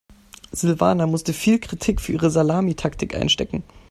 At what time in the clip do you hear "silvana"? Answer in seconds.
0.51-1.05